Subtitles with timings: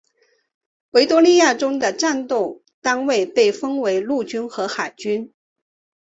[0.89, 5.31] 维多利亚中的战斗单位被分为陆军和海军。